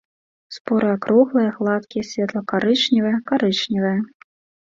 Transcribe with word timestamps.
Споры 0.55 0.87
акруглыя, 0.93 1.49
гладкія, 1.57 2.03
светла-карычневыя, 2.11 3.17
карычневыя. 3.31 3.99